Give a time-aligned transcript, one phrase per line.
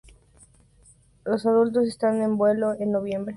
[1.25, 3.27] Los adultos están en vuelo en noviembre y diciembre.